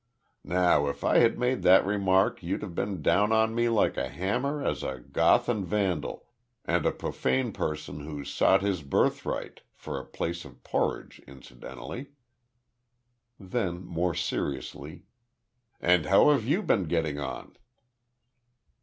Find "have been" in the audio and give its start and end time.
2.63-3.03